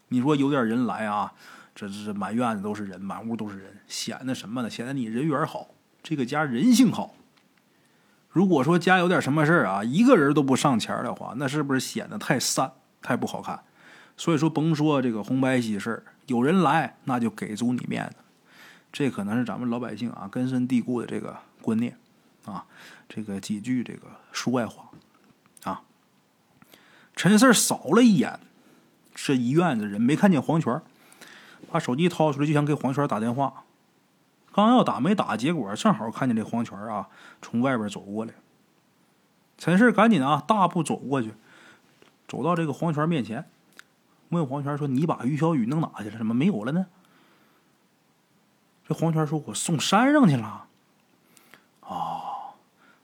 [0.07, 1.33] 你说有点人来啊，
[1.75, 4.69] 这这满院子都是人，满屋都是人，显得什么呢？
[4.69, 5.67] 显得你人缘好，
[6.01, 7.13] 这个家人性好。
[8.29, 12.71] 如果说家有点什么事啊，一个人都不上前的话，那是不是显得太散，
[13.01, 13.61] 太不好看？
[14.15, 18.15] 所以说，甭说这个红白喜事有人来那就给足你面子。
[18.93, 21.97] 这可能是咱们老百姓啊根深蒂固的这个观念
[22.45, 22.65] 啊。
[23.09, 24.89] 这个几句这个书外话
[25.63, 25.81] 啊。
[27.15, 28.39] 陈四扫了一眼
[29.13, 30.81] 这一院子人，没看见黄泉，
[31.69, 33.65] 把手机掏出来就想给黄泉打电话。
[34.53, 37.09] 刚要打没打，结果正好看见这黄泉啊
[37.41, 38.33] 从外边走过来。
[39.57, 41.33] 陈四赶紧啊大步走过去，
[42.27, 43.49] 走到这个黄泉面前。
[44.29, 46.17] 问黄泉说：“你把于小雨弄哪去了？
[46.17, 46.85] 怎么没有了呢？”
[48.87, 50.67] 这黄泉说：“我送山上去了。”
[51.81, 52.20] 哦，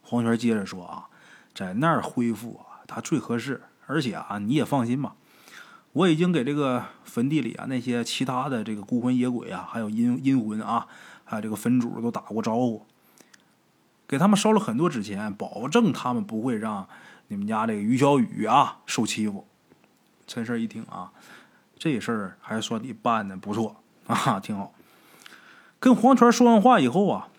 [0.10, 1.10] 黄泉接着说：“啊，
[1.54, 3.62] 在那儿恢复啊，他最合适。
[3.88, 5.15] 而且啊，你也放心吧，
[5.91, 10.88] 我已经给这个坟地里啊那些其他的这个孤魂野鬼啊，还有阴阴魂啊，
[11.26, 12.86] 还有这个坟主都打过招呼，
[14.08, 16.88] 给他们烧了很多纸钱，保证他们不会让
[17.28, 19.46] 你们家这个于小雨啊受欺负。”
[20.28, 21.12] 陈氏一听啊，
[21.78, 24.74] 这事儿还算你办的不错啊，挺好。
[25.80, 27.30] 跟黄泉说完话以后啊，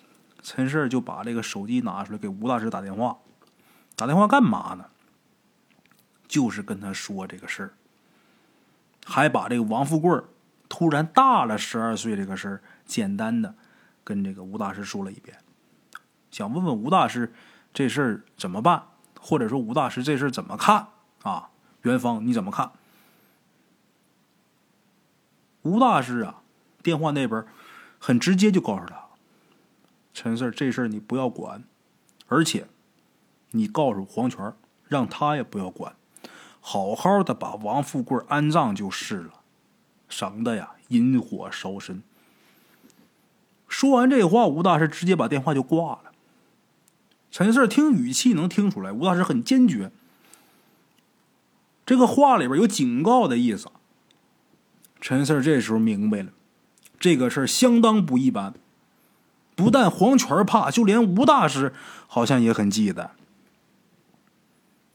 [0.48, 3.18] 陈氏就把这个手机拿出来给吴大师打电话。
[3.94, 4.86] 打电话干嘛呢？
[6.26, 7.70] 就是跟他说这个事儿，
[9.04, 10.18] 还把这个王富贵
[10.66, 13.54] 突然大了十二岁这个事儿，简单的
[14.02, 15.36] 跟这个吴大师说了一遍，
[16.30, 17.30] 想问问吴大师
[17.74, 18.84] 这事儿怎么办，
[19.20, 20.86] 或者说吴大师这事儿怎么看
[21.24, 21.50] 啊？
[21.82, 22.72] 元芳你怎么看？
[25.60, 26.40] 吴大师啊，
[26.82, 27.44] 电话那边
[27.98, 29.07] 很直接就告诉他
[30.20, 31.62] ：“陈四，这事儿你不要管，
[32.26, 32.66] 而且
[33.52, 34.52] 你告诉黄泉，
[34.88, 35.94] 让他也不要管，
[36.60, 39.34] 好好的把王富贵安葬就是了，
[40.08, 42.02] 省得呀引火烧身。”
[43.68, 46.10] 说完这话，吴大师直接把电话就挂了。
[47.30, 49.92] 陈四听语气能听出来，吴大师很坚决。
[51.86, 53.68] 这个话里边有警告的意思。
[55.00, 56.32] 陈四这时候明白了，
[56.98, 58.54] 这个事儿相当不一般。
[59.58, 61.74] 不但黄泉怕，就连吴大师
[62.06, 63.08] 好像也很忌惮。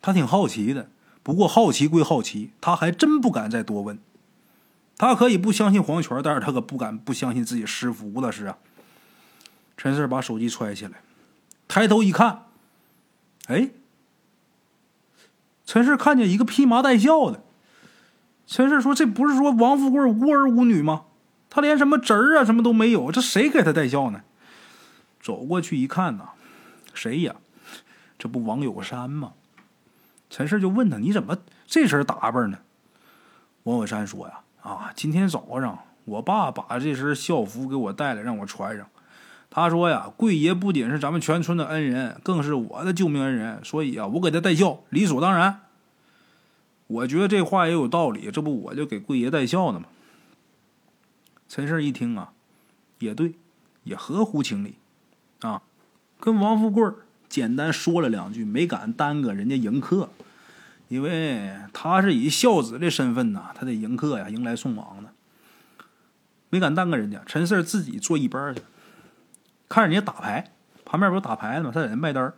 [0.01, 0.89] 他挺好奇的，
[1.21, 3.99] 不过好奇归好奇，他还真不敢再多问。
[4.97, 8.57] 他可以不相信黄泉，但是他可不敢不相信自己师傅吴大师啊。
[9.75, 10.93] 陈四把手机揣起来，
[11.67, 12.43] 抬头一看，
[13.47, 13.69] 哎。
[15.65, 17.43] 陈氏看见一个披麻戴孝的，
[18.47, 21.03] 陈氏说：“这不是说王富贵无儿无女吗？
[21.49, 24.21] 他连什么侄儿啊什么都没有，这谁给他戴孝呢？”
[25.23, 26.29] 走过去一看呐，
[26.93, 27.33] 谁呀？
[28.19, 29.33] 这不王有山吗？
[30.29, 32.59] 陈氏就问他：“你怎么这身打扮呢？”
[33.63, 38.85] 王有山说：“呀，啊，今天早上我爸把这身校服给我带来，让我穿上。
[39.49, 45.61] 他说呀，贵爷不仅是咱们全村的恩人，更是我的救命恩人，所以啊，我给他戴孝，理所当然。
[46.87, 49.85] 我觉得这话也有道理，这不我就给贵爷戴孝呢吗？
[51.47, 52.33] 陈氏一听啊，
[52.99, 53.35] 也对，
[53.83, 54.75] 也合乎情理，
[55.43, 55.61] 啊，
[56.19, 56.89] 跟王富贵
[57.29, 60.09] 简单说了两句，没敢耽搁人家迎客，
[60.87, 65.09] 因为他是以孝子的身份呐，他得迎客呀，迎来送往的，
[66.49, 67.21] 没敢耽搁人家。
[67.25, 68.61] 陈氏自己坐一边去。
[69.67, 70.51] 看人家打牌，
[70.85, 71.71] 旁边不是打牌的吗？
[71.73, 72.31] 他在那卖单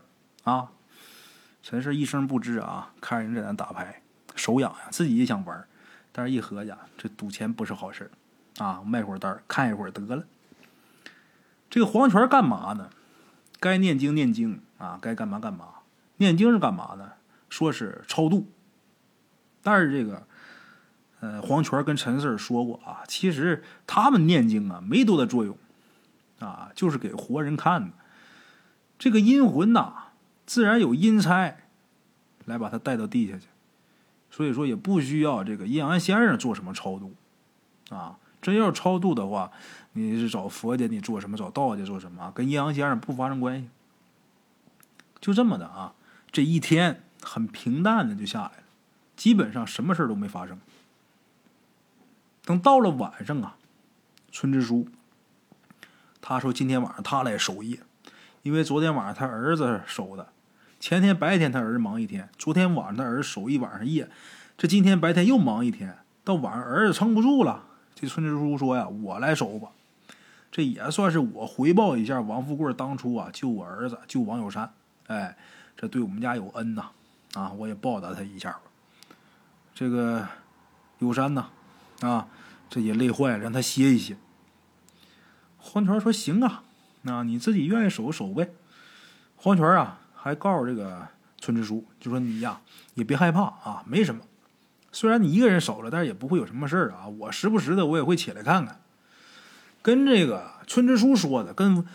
[0.43, 0.69] 啊。
[1.61, 4.01] 陈氏一声不吱啊，看人家在那打牌，
[4.35, 5.65] 手痒痒，自己也想玩
[6.11, 8.09] 但是一合计，这赌钱不是好事
[8.57, 10.23] 啊，卖会儿单看一会儿得了。
[11.69, 12.89] 这个黄泉干嘛呢？
[13.65, 15.69] 该念经念经啊，该干嘛干嘛。
[16.17, 17.13] 念经是干嘛呢？
[17.49, 18.47] 说是超度。
[19.63, 20.27] 但是这个，
[21.19, 25.57] 呃，黄泉跟陈四说过啊，其实他们念经啊没多大作用，
[26.37, 27.91] 啊，就是给活人看的。
[28.99, 30.11] 这个阴魂呐，
[30.45, 31.57] 自然有阴差
[32.45, 33.47] 来把他带到地下去，
[34.29, 37.15] 所以说也不需要这个阴阳先生做什么超度，
[37.89, 39.51] 啊，真要超度的话，
[39.93, 41.35] 你是找佛家，你做什么？
[41.35, 42.31] 找道家做什么？
[42.35, 43.67] 跟阴阳先生不发生关系。
[45.19, 45.95] 就这么的啊，
[46.31, 48.63] 这一天很平淡的就下来了，
[49.15, 50.59] 基本上什么事都没发生。
[52.43, 53.55] 等到了晚上啊，
[54.31, 54.87] 村支书
[56.21, 57.79] 他说今天晚上他来守夜。
[58.43, 60.27] 因为昨天晚上他儿子守的，
[60.79, 64.07] 前天白天他儿子忙一天，昨天晚上他儿子守一晚上夜，
[64.55, 67.63] 这今天白天又忙一天，到晚上儿子撑不住了，
[67.95, 69.69] 这村支书说呀：“我来守吧。”
[70.51, 74.71] 这也算是我回报一下王富贵当初啊救我儿子救王有山，
[75.07, 75.35] 哎，
[75.75, 76.89] 这对我们家有恩呐，
[77.33, 78.61] 啊，我也报答他一下吧。
[79.73, 80.27] 这个
[80.99, 81.47] 有山呐，
[82.01, 82.27] 啊，
[82.69, 84.15] 这也累坏了，让他歇一歇。
[85.57, 86.63] 黄泉说：“行啊。”
[87.07, 88.49] 那你自己愿意守守呗。
[89.35, 92.59] 黄泉啊，还告诉这个村支书，就说你呀
[92.93, 94.21] 也别害怕啊，没什么。
[94.95, 97.05] 虽然你一个人守着，但是也不会有什么事儿啊。
[97.05, 98.79] 我时不时的我也会起来看看。
[99.81, 101.85] 跟这个村支书说的，跟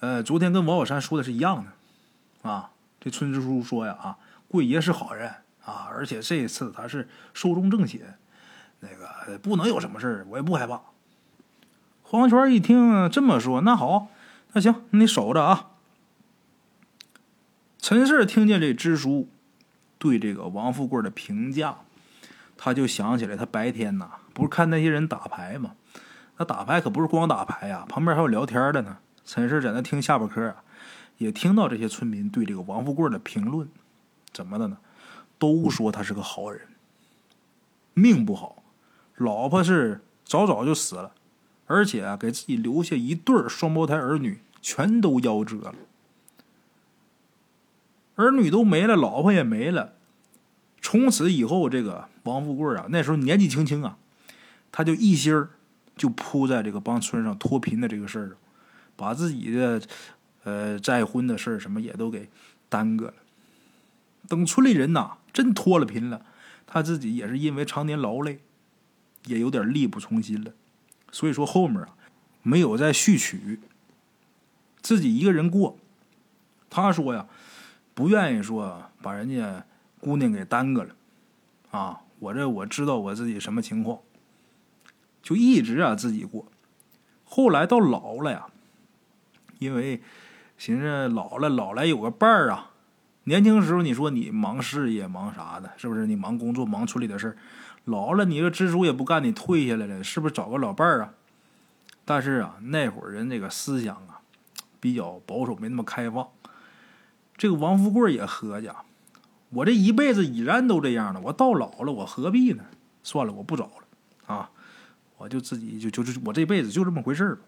[0.00, 2.72] 呃昨天跟王小山说的是一样的啊。
[2.98, 4.18] 这村支书说呀啊，
[4.48, 5.30] 贵爷是好人
[5.64, 8.00] 啊，而且这一次他是寿终正寝，
[8.80, 10.80] 那个不能有什么事儿，我也不害怕。
[12.02, 14.08] 黄泉一听这么说，那好。
[14.52, 15.68] 那行，你守着啊。
[17.78, 19.28] 陈氏听见这支书
[19.96, 21.78] 对这个王富贵的评价，
[22.58, 25.76] 他就想起来，他白天呐不是看那些人打牌吗？
[26.36, 28.98] 那打牌可不是光打牌呀，旁边还有聊天的呢。
[29.24, 30.62] 陈氏在那听下巴课啊，
[31.18, 33.68] 也听到这些村民对这个王富贵的评论，
[34.32, 34.78] 怎么的呢？
[35.38, 36.62] 都说他是个好人，
[37.94, 38.62] 命不好，
[39.16, 41.12] 老婆是早早就死了。
[41.66, 45.74] 而且啊，给自己留下一对双胞胎儿女，全都夭折了。
[48.14, 49.92] 儿女都没了，老婆也没了。
[50.80, 53.98] 从此以后，这个王富贵啊，那时候年纪轻轻啊，
[54.70, 55.50] 他就一心儿
[55.96, 58.36] 就扑在这个帮村上脱贫的这个事儿上，
[58.96, 59.82] 把自己的
[60.44, 62.28] 呃再婚的事儿什么也都给
[62.68, 63.14] 耽搁了。
[64.28, 66.24] 等村里人呐真脱了贫了，
[66.66, 68.40] 他自己也是因为常年劳累，
[69.26, 70.52] 也有点力不从心了。
[71.10, 71.88] 所以说后面啊，
[72.42, 73.58] 没有再续娶，
[74.80, 75.76] 自己一个人过。
[76.70, 77.26] 他说呀，
[77.94, 79.64] 不愿意说把人家
[80.00, 80.94] 姑娘给耽搁了，
[81.70, 83.98] 啊，我这我知道我自己什么情况，
[85.22, 86.46] 就一直啊自己过。
[87.24, 88.46] 后来到老了呀，
[89.58, 90.00] 因为
[90.56, 92.70] 寻思老了老来有个伴儿啊。
[93.24, 96.06] 年轻时候你说你忙事业忙啥的，是不是？
[96.06, 97.36] 你忙工作忙村里的事儿。
[97.84, 101.12] 老了，你这支书也不干，你退下来了，是不是找个老伴儿啊？
[102.06, 104.20] 但是啊，那会儿人这个思想啊，
[104.80, 106.26] 比较保守，没那么开放。
[107.36, 108.70] 这个王富贵也合计，
[109.50, 112.64] 我这一辈子已然都这样了，我到老了，我何必呢？
[113.02, 114.50] 算了，我不找了啊，
[115.16, 117.38] 我就自己就就就我这辈子就这么回事儿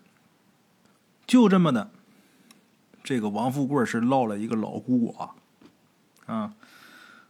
[1.27, 1.91] 就这么的。
[3.03, 5.31] 这个王富贵是落了一个老孤寡
[6.33, 6.55] 啊。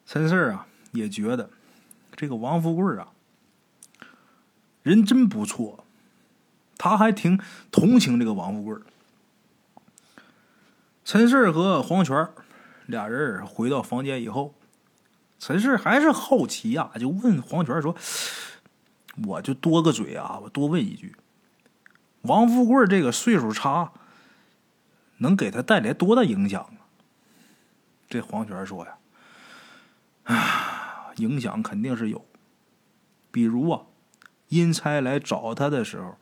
[0.07, 1.51] 陈四啊也觉得。
[2.17, 3.09] 这个王富贵啊，
[4.83, 5.85] 人真不错，
[6.77, 8.77] 他还挺同情这个王富贵。
[11.05, 12.29] 陈氏和黄泉
[12.87, 14.55] 俩人回到房间以后，
[15.41, 17.97] 陈氏还是好奇呀，就问黄泉说
[19.27, 21.17] ：“我就多个嘴啊，我多问一句，
[22.23, 23.91] 王富贵这个岁数差，
[25.17, 26.87] 能给他带来多大影响啊？”
[28.09, 28.99] 这黄泉说呀
[30.33, 30.67] ：“啊。”
[31.17, 32.25] 影响肯定是有，
[33.31, 33.83] 比如啊，
[34.49, 36.17] 阴差来找他的时候，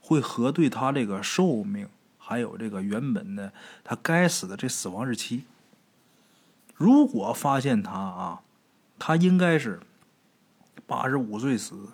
[0.00, 3.52] 会核对他这个寿命，还有这个原本的
[3.84, 5.44] 他该死的这死亡日期。
[6.74, 8.40] 如果发现他啊，
[8.98, 9.80] 他应该是
[10.86, 11.92] 八十五岁死，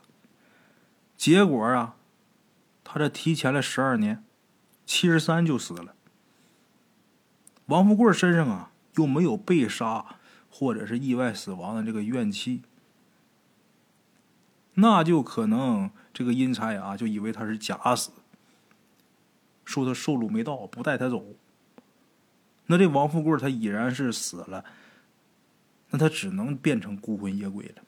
[1.16, 1.96] 结果啊，
[2.82, 4.24] 他这提前了十二年，
[4.86, 5.94] 七十三就死了。
[7.66, 10.16] 王富贵身上啊，又没有被杀。
[10.56, 12.62] 或者是意外死亡的这个怨气，
[14.74, 18.12] 那就可能这个阴差啊，就以为他是假死，
[19.64, 21.26] 说他寿禄没到，不带他走。
[22.66, 24.64] 那这王富贵他已然是死了，
[25.94, 27.82] 那他只能变成孤魂野鬼了。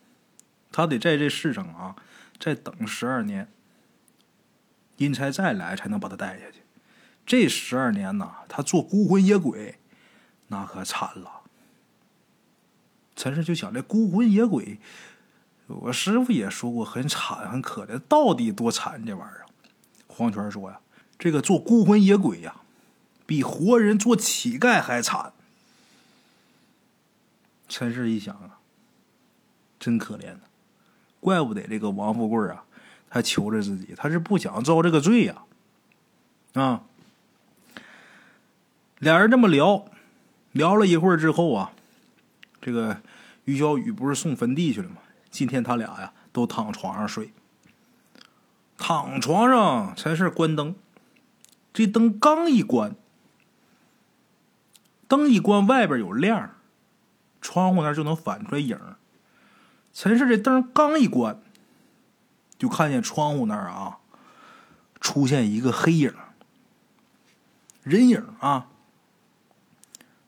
[0.70, 1.96] 他得在这世上啊，
[2.38, 3.48] 再等十二年，
[4.98, 6.60] 阴差再来才能把他带下去。
[7.26, 9.80] 这十二年呐，他做孤魂野鬼，
[10.46, 11.40] 那可惨了。
[13.16, 14.78] 陈氏就想，这孤魂野鬼，
[15.66, 19.46] 我师傅也说过很惨很可怜，到底多惨这玩意儿？
[20.06, 20.78] 黄泉说呀，
[21.18, 22.60] 这个做孤魂野鬼呀，
[23.26, 25.32] 比活人做乞丐还惨。
[27.68, 28.58] 陈氏一想啊，
[29.78, 30.40] 真可怜呐，
[31.20, 32.64] 怪不得这个王富贵啊，
[33.10, 35.42] 他求着自己，他是不想遭这个罪呀，
[36.54, 36.82] 啊。
[38.98, 39.84] 俩人这么聊，
[40.52, 41.72] 聊了一会儿之后啊，
[42.62, 43.02] 这个
[43.44, 44.96] 于小雨不是送坟地去了吗？
[45.30, 47.30] 今天他俩呀都躺床上睡。
[48.78, 50.74] 躺床上，陈氏关灯，
[51.74, 52.94] 这灯刚一关，
[55.06, 56.55] 灯一关，外边有亮，
[57.40, 58.78] 窗户那就能反出来影。
[59.92, 61.40] 陈氏这灯刚一关，
[62.58, 63.98] 就看见窗户那儿啊，
[65.00, 66.12] 出现一个黑影，
[67.82, 68.68] 人影啊。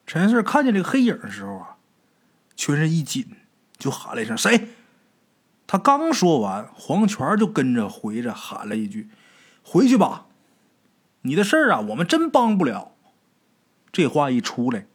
[0.06, 1.76] 陈氏看见这个黑影的时候啊，
[2.56, 3.36] 全身一紧，
[3.76, 4.68] 就喊了一声：“谁？”
[5.68, 9.10] 他刚说完，黄泉就跟着回着喊了一句
[9.62, 10.24] ：“回去吧，
[11.20, 12.92] 你的事儿啊，我们真帮不了。”
[13.92, 14.86] 这话一出来，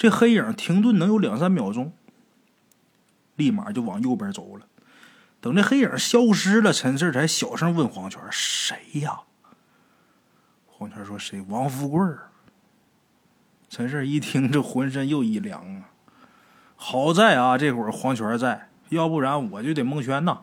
[0.00, 1.92] 这黑影停顿能有两三秒钟，
[3.36, 4.66] 立马就往右边走了。
[5.42, 9.20] 等这黑影消失了，陈四才小声问黄泉：“谁呀？”
[10.64, 11.44] 黄泉说：“谁？
[11.48, 12.00] 王富贵。”
[13.68, 15.90] 陈氏一听，这浑身又一凉啊！
[16.76, 20.40] 好在啊，这会儿黄泉在，要不然我就得蒙圈呐。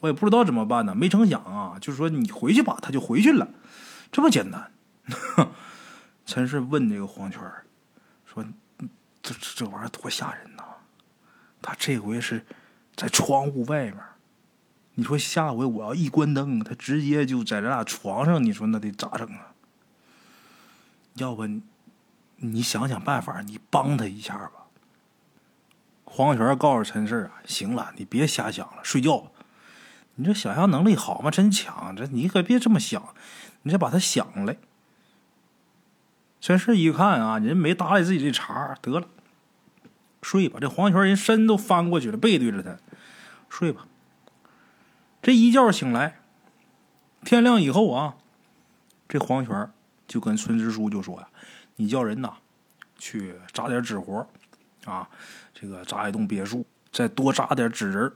[0.00, 0.94] 我也不知道怎么办呢。
[0.94, 3.48] 没成想啊，就说你回去吧，他就回去了，
[4.10, 4.70] 这么简单。
[6.26, 7.40] 陈氏问这个黄泉
[8.32, 8.44] 说
[9.22, 10.64] ：“这这这玩意儿多吓人呐！
[11.60, 12.44] 他这回是
[12.96, 13.98] 在窗户外面，
[14.94, 19.52] 你说下回我要一关灯，他直接就在咱俩床上，你说那得咋整啊？
[21.14, 21.46] 要不？”
[22.44, 24.50] 你想想办法，你帮他一下吧。
[26.04, 29.30] 黄泉告诉陈氏啊，行了，你别瞎想了，睡觉吧。
[30.16, 31.30] 你这想象能力好吗？
[31.30, 31.94] 真强！
[31.94, 33.14] 这你可别这么想，
[33.62, 34.56] 你再把他想来。
[36.42, 39.06] 陈氏一看啊，人没搭理自己这茬，得了，
[40.22, 40.58] 睡吧。
[40.60, 42.76] 这黄泉人身都翻过去了，背对着他，
[43.48, 43.86] 睡吧。
[45.22, 46.18] 这一觉醒来，
[47.24, 48.16] 天亮以后啊，
[49.08, 49.70] 这黄泉
[50.08, 51.28] 就跟村支书就说呀。
[51.76, 52.34] 你叫人呐，
[52.98, 54.26] 去扎点纸活
[54.84, 55.08] 啊，
[55.54, 58.12] 这个扎一栋别墅，再多扎点纸人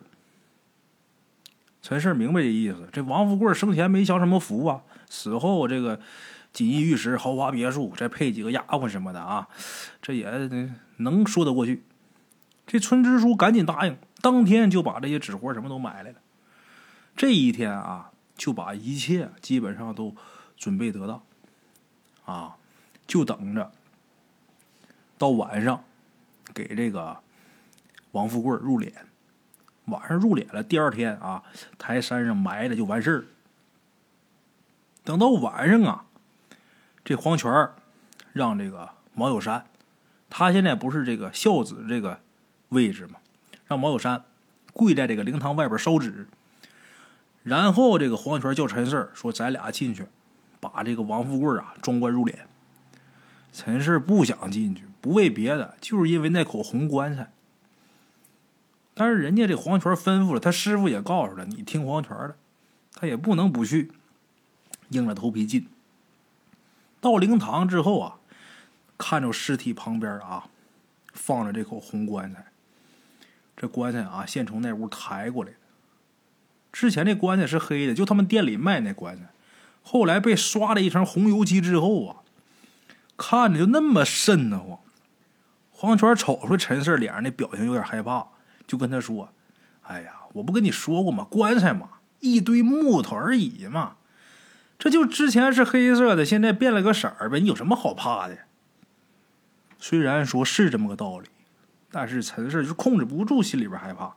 [1.80, 2.88] 陈氏明白这意思。
[2.92, 6.00] 这王富贵生前没享什么福啊，死后这个
[6.56, 9.46] 锦衣玉食、豪华别墅，再配几个丫鬟什么的啊，
[10.00, 10.50] 这也
[10.96, 11.82] 能说得过去。
[12.66, 16.18] 这村支书赶紧答应，当天就把这些纸活什么都买来了。
[17.14, 20.16] 这一天啊，就把一切基本上都
[20.56, 21.22] 准备得当
[22.24, 22.56] 啊。
[23.06, 23.70] 就等着
[25.18, 25.84] 到晚上
[26.54, 27.18] 给这个
[28.12, 28.90] 王富贵入殓。
[29.84, 31.42] 晚上入殓了，第二天啊，
[31.76, 33.24] 抬山上埋了就完事儿。
[35.04, 36.05] 等到晚上啊，
[37.06, 37.70] 这黄泉
[38.32, 39.64] 让这个毛有山，
[40.28, 42.18] 他现在不是这个孝子这个
[42.70, 43.20] 位置吗？
[43.68, 44.24] 让毛有山
[44.72, 46.26] 跪在这个灵堂外边烧纸，
[47.44, 50.04] 然后这个黄泉叫陈四说：“咱俩进去，
[50.58, 52.34] 把这个王富贵啊装棺入殓。”
[53.54, 57.30] 陈氏不想进去，不为别的，就是因为那口红棺材。
[58.94, 62.36] 但是人家这黄泉吩咐了，他师傅也告诉了，你听黄泉的，
[62.94, 63.92] 他也不能不去，
[64.88, 65.68] 硬着头皮进。
[67.06, 68.16] 到灵堂之后啊，
[68.98, 70.48] 看着尸体旁边啊，
[71.12, 72.46] 放着这口红棺材。
[73.56, 75.56] 这棺材啊，现从那屋抬过来的。
[76.72, 79.22] 之前这棺材是黑的，就他们店里卖那棺材，
[79.84, 82.16] 后来被刷了一层红油漆之后啊。
[83.16, 84.80] 看着就那么瘆得慌，
[85.70, 88.26] 黄泉瞅出陈四脸上那表情有点害怕，
[88.66, 89.28] 就跟他说
[89.86, 91.24] ：“哎呀，我不跟你说过吗？
[91.30, 91.88] 棺材嘛，
[92.18, 93.96] 一堆木头而已嘛，
[94.78, 98.38] 这就之前是黑色的，现在变了个色儿呗，你有什么好怕的？”
[99.78, 101.28] 虽然说是这么个道理，
[101.90, 104.14] 但是陈四就控制不住心里边害怕。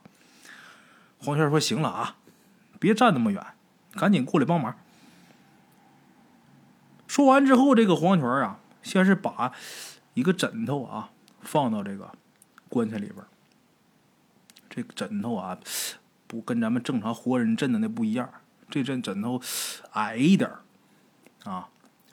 [1.18, 2.16] 黄泉说：“行了啊，
[2.78, 3.44] 别站那么远，
[3.94, 4.74] 赶紧过来帮忙。”
[7.06, 8.58] 说完之后，这个黄泉啊。
[8.82, 9.52] 先是把
[10.14, 11.10] 一个枕头啊
[11.42, 12.10] 放到这个
[12.70, 13.16] 棺材里边
[14.70, 15.58] 这个枕头啊
[16.26, 18.32] 不跟咱们正常活人枕的那不一样，
[18.70, 19.40] 这枕枕头
[19.92, 20.48] 矮一点
[21.44, 21.68] 啊，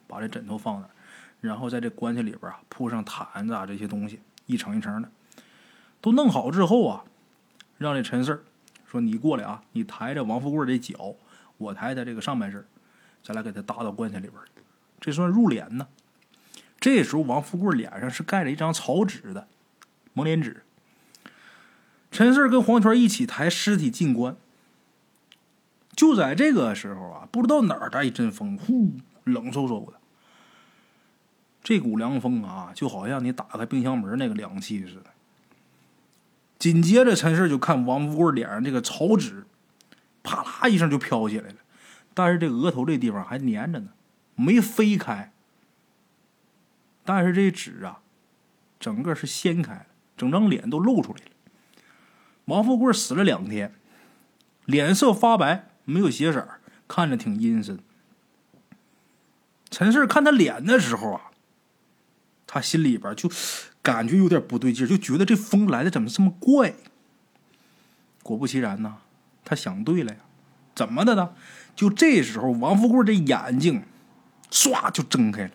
[0.08, 0.90] 把这枕头放那
[1.40, 5.10] 然后在这棺材里边啊铺上毯子啊这些东西，一层一层的
[6.02, 7.04] 都弄好之后啊，
[7.78, 8.44] 让这陈四
[8.86, 11.16] 说你过来啊，你抬着王富贵的脚，
[11.58, 12.66] 我抬他这个上半身，
[13.22, 14.42] 咱俩给他搭到棺材里边
[15.00, 15.88] 这算入殓呢。
[16.80, 19.48] 这时候王富贵脸上是盖着一张草纸的
[20.14, 20.64] 蒙脸纸。
[22.10, 24.36] 陈四跟黄泉一起抬尸体进棺。
[25.98, 28.94] 就在这个时候啊，不知道哪儿来一阵风，呼，
[29.24, 29.98] 冷飕飕的。
[31.64, 35.10] 这股凉风啊，就好像你打开冰箱门那个凉气似的。
[36.60, 39.46] 紧接着，陈氏就看王富贵脸上这个草纸，
[40.22, 41.56] 啪啦一声就飘起来了，
[42.14, 43.90] 但是这额头这地方还粘着呢，
[44.36, 45.34] 没飞开。
[47.04, 48.02] 但是这纸啊，
[48.80, 49.86] 整个是掀开了，
[50.16, 51.32] 整张脸都露出来了。
[52.46, 53.74] 王富贵死了两天，
[54.66, 56.48] 脸色发白，没有血色，
[56.88, 57.80] 看着挺阴森。
[59.72, 61.22] 陈氏看他脸的时候啊，
[62.46, 63.32] 他心里边就。
[63.84, 66.74] 感觉有点不对劲，就觉得这风来的怎么这么怪？
[68.22, 68.98] 果不其然呢，
[69.46, 70.20] 他想对了呀，
[70.76, 71.34] 怎么的呢？
[71.74, 73.84] 就这时候，王富贵这眼睛
[74.52, 75.52] 唰就睁开了。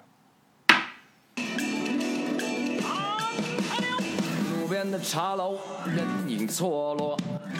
[4.82, 5.56] 边的茶楼，
[5.86, 7.16] 人影错落。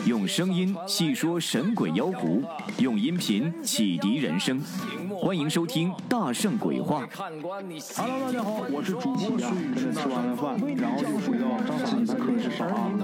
[0.06, 2.42] 用声音细说神鬼妖狐，
[2.78, 4.60] 用音频启迪人生。
[5.20, 7.06] 欢迎收听《大圣鬼话》。
[7.96, 9.92] Hello，大家好，我是主播孙宇。
[9.92, 11.46] 吃完了饭，然后就回到
[11.86, 12.98] 自己的课室上啊。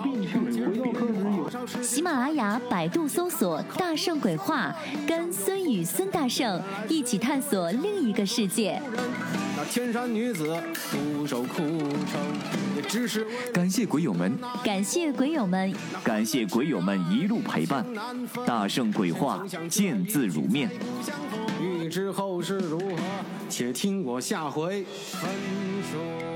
[1.80, 4.74] 喜马拉雅、百度搜索“大圣鬼话”，
[5.06, 8.82] 跟孙宇、孙大圣一起探索另一个世界。
[9.56, 10.60] 那天山女子
[10.90, 12.20] 独守空城，
[12.88, 17.84] 知识感谢鬼友们，感谢鬼友们，感谢鬼友们一路陪伴。
[18.46, 20.70] 大圣鬼话，见字如面。
[21.60, 22.96] 欲知后事如何，
[23.50, 25.30] 且听我下回分
[25.92, 26.27] 说。